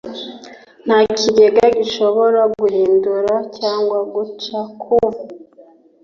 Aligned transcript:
Nta 0.85 0.99
Kigega 1.17 1.63
Gishobora 1.77 2.41
Guhindura 2.59 3.33
Cyangwa 3.57 3.97
Guca 4.13 4.59
Ku 4.81 4.95